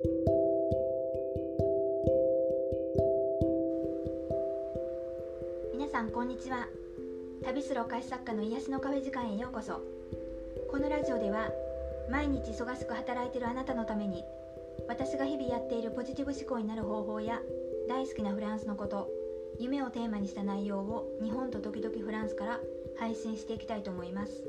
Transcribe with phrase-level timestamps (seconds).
[0.00, 0.06] 皆
[5.90, 6.68] さんこんにちは。
[7.44, 9.82] 旅するお菓子作家の癒しのカフェ時間へようこそ。
[10.70, 11.50] このラジオでは
[12.12, 14.22] 毎日忙しく働いているあなたのために
[14.88, 17.40] 私が日々やっているポジティブ思考になる方法や
[17.88, 19.08] 大好きなフランスのこと
[19.58, 22.60] 夢をテーマにした内容を日本と時々フランスから
[23.00, 24.44] 配信していきたいと思います。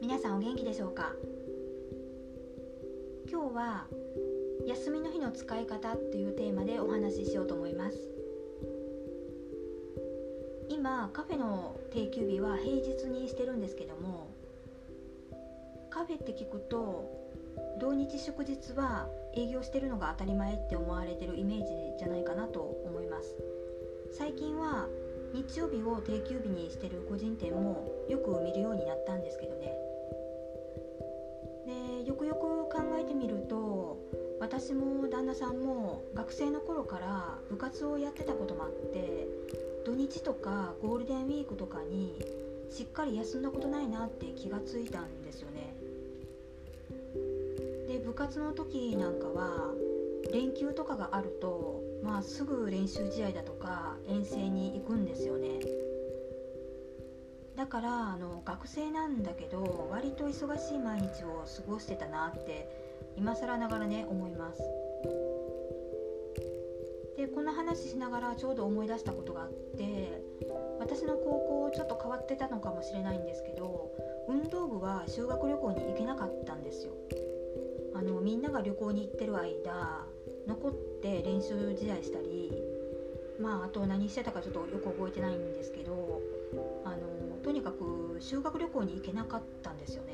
[0.00, 1.16] 皆さんお元気でしょうか？
[3.30, 3.86] 今日は
[4.66, 7.96] 休みの日の使い方っていうテーマでお話ししようと思います。
[10.68, 14.34] 今カフェの定休日は平日にしてるんですけども
[15.90, 17.08] カフェって聞くと
[17.78, 21.66] 土日祝日は営業してるのが当たり前って思われてるイメージ
[22.00, 23.36] じゃないかなと思います。
[24.10, 24.88] 最近は
[25.32, 29.89] 日曜日を定休日にしてる個人店もよく見るようになったんですけどね。
[34.50, 39.28] 私も旦那さんも学生の頃から部活をやってたこともあって
[39.86, 42.18] 土日とかゴールデンウィークとかに
[42.68, 45.72] しっかり休んだことないなって気がついたんですよね。
[47.86, 49.72] で部活の時なんかは
[50.32, 55.60] 連休とかがあるとまあすぐ練習試合だとか遠征に行くんですよね。
[57.60, 62.66] だからあの学生なんだけど割と忙しい毎日を過ごしてたなって
[63.18, 64.62] 今更ながらね思います。
[67.18, 70.22] でこの話しながらちょうど思い出したことがあって
[70.78, 73.92] 私の高校ちょっと変わってたのかもしれないんですけど
[74.26, 76.94] 運動部は修学旅行に行けなかったんですよ。
[77.94, 80.06] あのみんなが旅行に行ってる間
[80.46, 80.72] 残っ
[81.02, 82.50] て練習試合したり
[83.38, 86.22] まああと何してたかちょっとよく覚えてないんですけど
[86.86, 87.09] あの
[87.50, 90.12] とにかく修学旅行に行けなかったんですよね。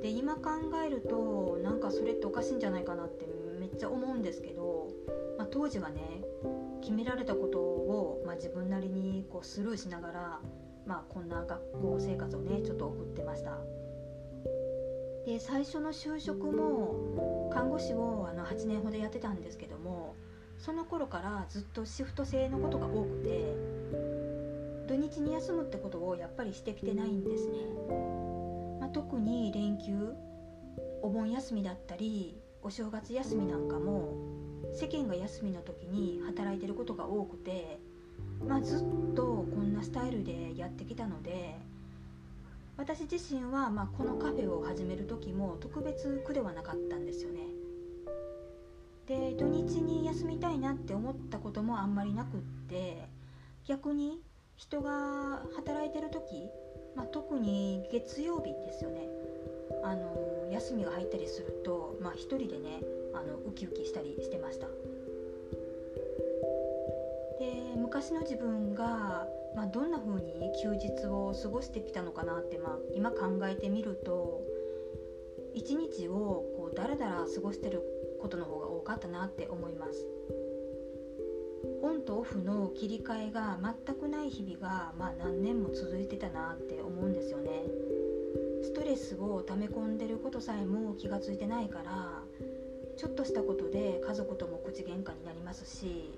[0.00, 0.50] で今考
[0.82, 3.26] えるとなんかそれっておかしいんじゃないかなって
[3.60, 4.88] めっちゃ思うんですけど、
[5.36, 6.00] まあ、当時はね
[6.80, 10.40] 決められたことを、まあ、自分なりにこうスルーしながら、
[10.86, 13.58] まあ、こんな学校生活をねちょっと送ってました。
[15.26, 20.14] で最初の就職も看護師をあの8年ほどやってたんですけども
[20.56, 23.54] その頃からずっとシフト制のことが多くて
[24.86, 27.54] 土日に休むってことをやっぱりしてきてないんですね、
[28.80, 30.14] まあ、特に連休
[31.02, 34.14] お盆休みだったりお正月休みなんかも
[34.72, 37.78] 世間が休みの時に働いてることが多くて、
[38.46, 41.56] まあ、ずっとこんなスタイルでやってきたので
[42.76, 47.40] 私自身は、ま、このカフェを始める時も特別苦ではなかったんですよね。
[49.06, 53.06] で土日に休みたいなって思ったこともあんまりなくって
[53.66, 54.22] 逆に
[54.56, 56.48] 人が働いてる時、
[56.94, 59.08] まあ、特に月曜日ですよね。
[59.82, 62.80] あの休みが入ったりすると、まあ、一人でね
[63.12, 64.66] あのウキウキしたりしてました。
[67.38, 69.26] で昔の自分が、
[69.56, 74.42] まあ、どんな風に休日を過ごしてきたのかなって、まあ、今考えてみると
[75.54, 77.82] 一日をこうだらだら過ごしてる
[78.20, 80.06] ことの方が多かったなって思います。
[81.84, 87.50] オンとオフの切り替えが全くない日々が、まあ、何年も続いてたなって思うんですよね。
[88.62, 92.22] ストレスを溜め込んでることさえも気がついてないから
[92.96, 96.10] ちょっとしたことで家族とも口喧嘩になりますし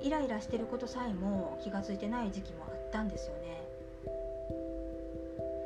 [0.00, 3.54] イライラしてることさえも気が付いてない時期もあったんですよね。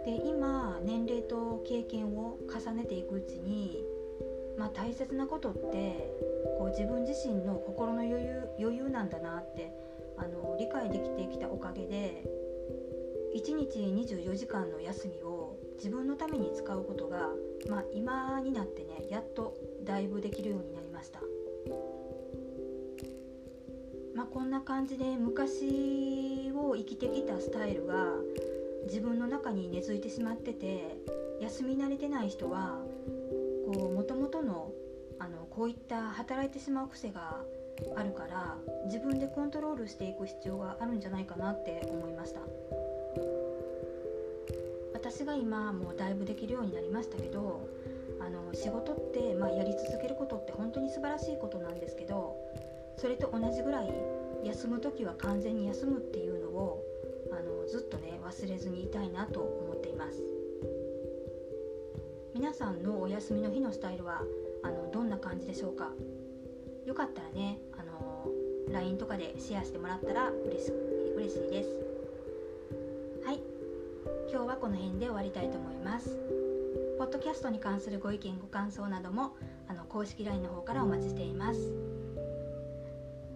[0.07, 3.85] で今年齢と経験を重ねていくうちに、
[4.59, 6.13] まあ、大切なことって
[6.59, 9.73] こう自分自身の心の余裕余裕なんだなって
[10.17, 12.25] あの理解できてきたおかげで
[13.37, 17.29] 1日24時間の休みを自分のために使うことが、
[17.69, 19.55] まあ、今になってねやっと
[19.85, 21.21] だいぶできるようになりました。
[24.15, 28.07] まあ、こんな感じで昔を生きてきたスタイルが
[28.87, 30.99] 自分の中に根付いてしまってて
[31.41, 32.81] 休み慣れてない人は
[33.73, 34.71] もともとの
[35.19, 37.43] あのこういった働いてしまう癖が
[37.97, 38.57] あるから
[38.87, 42.41] 自分でコントロールしていく必要があるんじゃないかなって思いました。
[44.99, 47.69] 私が今もうだいぶできるようになりましたけど
[48.21, 52.37] あの仕事って、まあ、やり続けることって本当に素晴らしいことなんですけど
[52.97, 53.95] それと同じぐらい
[54.45, 56.83] 休む時は完全に休むっていうのを
[57.31, 60.21] あのずっとね忘れずにいたいなと思っています
[62.39, 64.23] 皆さんのお休みの日のスタイルは
[64.63, 65.91] あのどんな感じでしょうか？
[66.87, 68.29] よかったらねあの
[68.73, 70.71] LINE とかでシェアしてもらったら嬉し
[71.17, 71.69] 嬉しいです。
[73.27, 73.41] はい。
[74.31, 76.17] 今日はこの辺で終わりたいと思います。
[76.97, 79.35] ポッドキャストに関するご意見ご感想なども
[79.67, 81.73] あの公式 LINE の方からお待ちしています。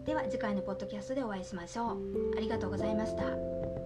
[0.07, 2.37] では次回のポッドキャストでお会いしましょう。
[2.37, 3.82] ありがとうございました。